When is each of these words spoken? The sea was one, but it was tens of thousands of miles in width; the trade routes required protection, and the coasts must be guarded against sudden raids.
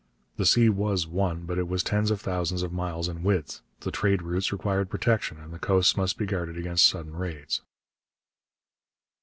The 0.37 0.47
sea 0.47 0.67
was 0.67 1.05
one, 1.05 1.45
but 1.45 1.59
it 1.59 1.67
was 1.67 1.83
tens 1.83 2.09
of 2.09 2.19
thousands 2.19 2.63
of 2.63 2.73
miles 2.73 3.07
in 3.07 3.21
width; 3.21 3.61
the 3.81 3.91
trade 3.91 4.23
routes 4.23 4.51
required 4.51 4.89
protection, 4.89 5.37
and 5.37 5.53
the 5.53 5.59
coasts 5.59 5.95
must 5.95 6.17
be 6.17 6.25
guarded 6.25 6.57
against 6.57 6.87
sudden 6.87 7.15
raids. 7.15 7.61